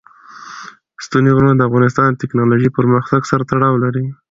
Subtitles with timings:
[1.05, 4.05] ستوني غرونه د افغانستان د تکنالوژۍ پرمختګ سره تړاو لري.